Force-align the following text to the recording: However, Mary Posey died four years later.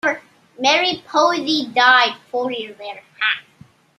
However, 0.03 0.23
Mary 0.57 1.03
Posey 1.07 1.67
died 1.71 2.15
four 2.31 2.49
years 2.51 2.75
later. 2.79 3.03